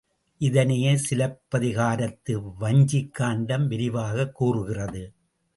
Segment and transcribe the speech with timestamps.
[0.37, 5.13] இதனையே சிலப்பதிகாரத்து வஞ்சிக்காண்டம் விரிவாகக் கூறுகிறது.